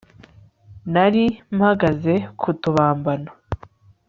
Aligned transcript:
Nari 0.93 1.23
mpagaze 1.55 2.13
ku 2.39 2.49
tubambano 2.61 3.31